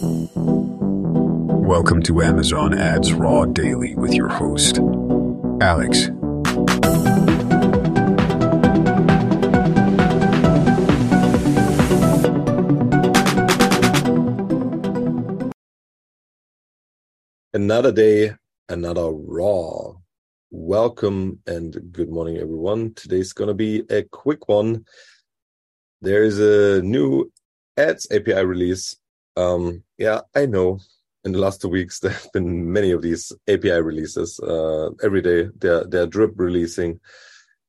[0.00, 4.78] Welcome to Amazon Ads Raw Daily with your host,
[5.60, 6.06] Alex.
[17.52, 18.34] Another day,
[18.68, 19.94] another Raw.
[20.52, 22.94] Welcome and good morning, everyone.
[22.94, 24.84] Today's going to be a quick one.
[26.00, 27.32] There is a new
[27.76, 28.94] Ads API release.
[29.38, 30.80] Um, yeah, I know
[31.24, 34.40] in the last two weeks there have been many of these API releases.
[34.40, 36.98] Uh, every day they're they're drip releasing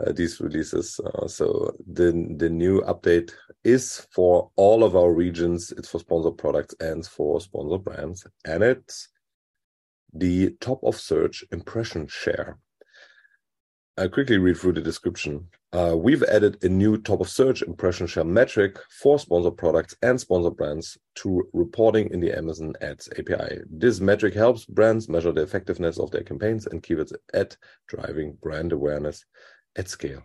[0.00, 0.98] uh, these releases.
[1.00, 3.32] Uh, so the the new update
[3.62, 5.72] is for all of our regions.
[5.76, 9.08] It's for sponsored products and for sponsored brands, and it's
[10.14, 12.58] the top of search impression share.
[14.00, 15.46] I'll quickly read through the description.
[15.74, 20.18] Uh, we've added a new top of search impression share metric for sponsor products and
[20.18, 23.58] sponsor brands to reporting in the Amazon Ads API.
[23.70, 28.72] This metric helps brands measure the effectiveness of their campaigns and keywords at driving brand
[28.72, 29.26] awareness
[29.76, 30.22] at scale.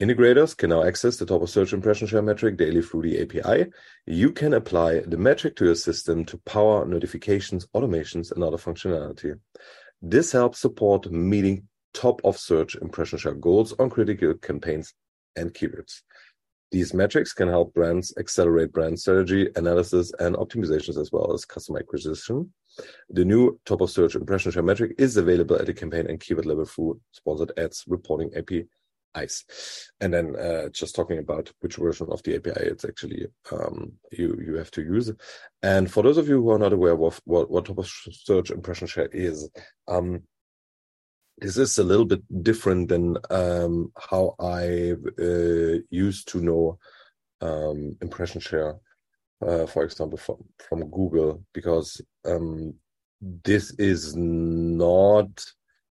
[0.00, 3.72] Integrators can now access the top of search impression share metric daily through the API.
[4.06, 9.36] You can apply the metric to your system to power notifications, automations, and other functionality.
[10.00, 14.94] This helps support meeting top of search impression share goals on critical campaigns
[15.36, 16.02] and keywords.
[16.70, 21.78] These metrics can help brands accelerate brand strategy, analysis, and optimizations as well as customer
[21.78, 22.52] acquisition.
[23.08, 26.46] The new top of search impression share metric is available at the campaign and keyword
[26.46, 28.66] level through sponsored ads reporting API
[29.14, 33.92] ice and then uh, just talking about which version of the api it's actually um,
[34.12, 35.10] you you have to use
[35.62, 38.50] and for those of you who are not aware of what, what top of search
[38.50, 39.48] impression share is
[39.88, 40.22] um,
[41.40, 46.78] this is a little bit different than um, how I uh, used to know
[47.40, 48.76] um, impression share,
[49.46, 50.36] uh, for example, from,
[50.68, 52.74] from Google, because um,
[53.20, 55.44] this is not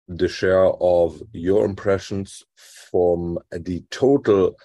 [0.08, 2.44] the share of your impressions
[2.90, 4.56] from the total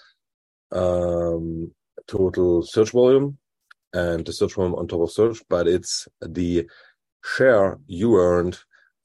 [0.71, 1.71] um,
[2.07, 3.37] total search volume
[3.93, 6.65] and the search volume on top of search, but it's the
[7.23, 8.57] share you earned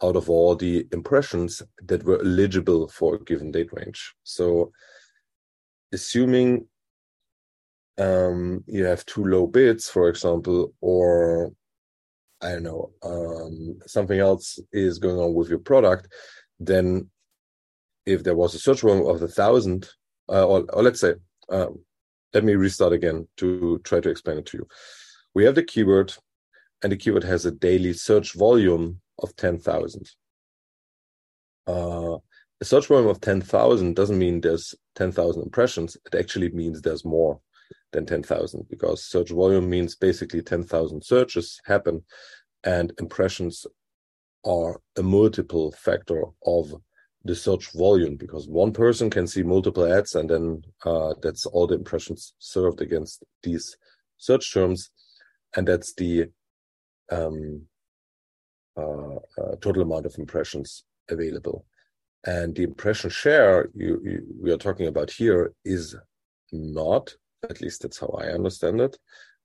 [0.02, 4.14] out of all the impressions that were eligible for a given date range.
[4.22, 4.72] So,
[5.92, 6.66] assuming
[7.98, 11.52] um, you have too low bids, for example, or
[12.40, 16.08] I don't know, um, something else is going on with your product,
[16.60, 17.10] then
[18.06, 19.88] if there was a search volume of a thousand,
[20.28, 21.14] uh, or, or, let's say,
[21.50, 21.78] um,
[22.32, 24.68] let me restart again to try to explain it to you.
[25.34, 26.14] We have the keyword,
[26.82, 30.10] and the keyword has a daily search volume of 10,000.
[31.66, 32.18] Uh,
[32.60, 35.96] a search volume of 10,000 doesn't mean there's 10,000 impressions.
[36.06, 37.40] It actually means there's more
[37.92, 42.04] than 10,000 because search volume means basically 10,000 searches happen
[42.64, 43.66] and impressions
[44.44, 46.74] are a multiple factor of
[47.24, 51.66] the search volume because one person can see multiple ads and then uh, that's all
[51.66, 53.76] the impressions served against these
[54.16, 54.90] search terms
[55.56, 56.26] and that's the
[57.10, 57.62] um,
[58.78, 61.64] Uh, total amount of impressions available.
[62.24, 65.96] And the impression share you, you, we are talking about here is
[66.52, 67.12] not,
[67.42, 68.96] at least that's how I understand it,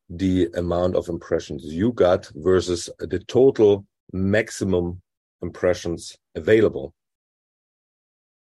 [0.10, 5.02] the amount of impressions you got versus the total maximum
[5.42, 6.94] impressions available.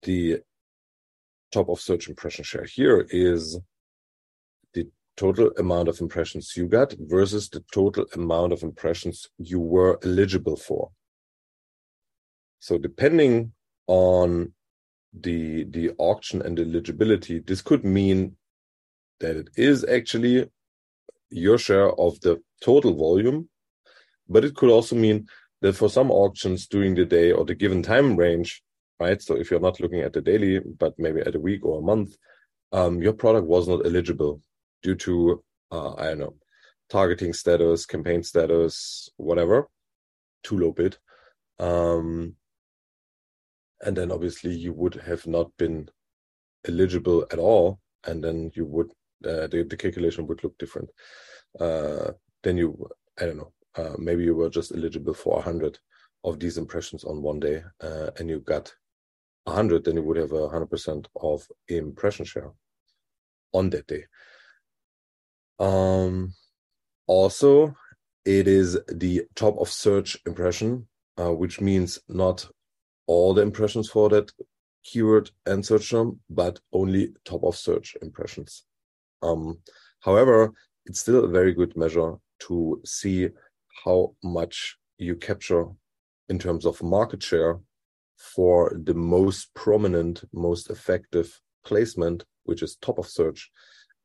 [0.02, 0.40] The
[1.52, 3.60] top of search impression share here is
[5.16, 10.56] total amount of impressions you got versus the total amount of impressions you were eligible
[10.56, 10.90] for.
[12.60, 13.52] So depending
[13.86, 14.52] on
[15.12, 18.36] the the auction and eligibility, this could mean
[19.18, 20.48] that it is actually
[21.30, 23.48] your share of the total volume,
[24.28, 25.26] but it could also mean
[25.62, 28.62] that for some auctions during the day or the given time range,
[28.98, 29.20] right?
[29.20, 31.82] So if you're not looking at the daily, but maybe at a week or a
[31.82, 32.16] month,
[32.72, 34.40] um, your product was not eligible
[34.82, 35.42] due to
[35.72, 36.34] uh, I don't know
[36.88, 39.68] targeting status, campaign status, whatever,
[40.42, 40.96] too low bid.
[41.60, 42.34] Um,
[43.82, 45.88] and then obviously you would have not been
[46.66, 48.90] eligible at all, and then you would
[49.24, 50.90] uh, the the calculation would look different.
[51.58, 52.12] Uh,
[52.42, 52.88] then you
[53.20, 55.78] I don't know uh, maybe you were just eligible for a hundred
[56.24, 58.74] of these impressions on one day, uh, and you got
[59.46, 62.50] a hundred, then you would have a hundred percent of impression share
[63.52, 64.04] on that day.
[65.60, 66.34] Um,
[67.06, 67.76] also,
[68.24, 72.48] it is the top of search impression, uh, which means not
[73.06, 74.32] all the impressions for that
[74.82, 78.64] keyword and search term, but only top of search impressions.
[79.22, 79.58] Um,
[80.00, 80.52] however,
[80.86, 83.28] it's still a very good measure to see
[83.84, 85.66] how much you capture
[86.28, 87.58] in terms of market share
[88.16, 93.50] for the most prominent, most effective placement, which is top of search,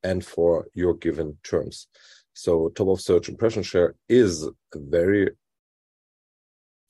[0.06, 1.88] and for your given terms.
[2.34, 5.32] So top of search impression share is a very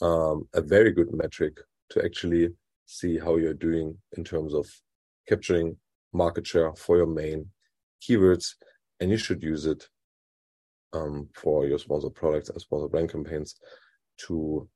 [0.02, 1.54] um, a very good metric
[1.92, 2.50] to actually
[2.86, 4.68] see how you're doing in terms of
[5.30, 5.78] capturing
[6.12, 7.50] market share for your main
[8.04, 8.56] keywords,
[9.00, 9.88] and you should use it
[10.92, 13.56] um, for your sponsor products and sponsor brand campaigns
[14.18, 14.68] to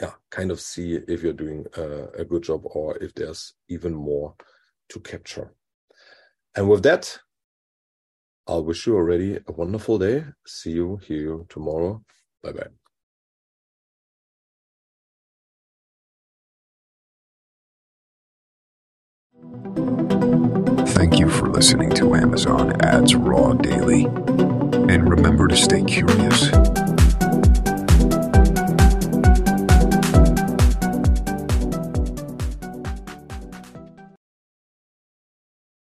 [0.00, 3.94] yeah kind of see if you're doing a, a good job or if there's even
[3.94, 4.34] more
[4.88, 5.52] to capture
[6.56, 7.18] and with that
[8.46, 10.24] i'll wish you already a wonderful day.
[10.46, 12.02] See you hear you tomorrow.
[12.42, 12.68] Bye bye
[20.88, 24.04] Thank you for listening to Amazon Ads Raw Daily.
[24.06, 26.50] And remember to stay curious